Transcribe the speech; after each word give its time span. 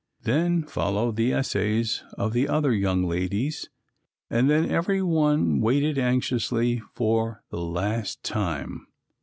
Then 0.23 0.63
followed 0.63 1.15
the 1.15 1.31
essays 1.31 2.03
of 2.17 2.33
the 2.33 2.47
other 2.47 2.73
young 2.73 3.03
ladies 3.03 3.69
and 4.31 4.49
then 4.49 4.67
every 4.71 5.03
one 5.03 5.59
waited 5.61 5.99
anxiously 5.99 6.81
for 6.95 7.43
'The 7.51 7.61
Last 7.61 8.23
Time.' 8.23 8.87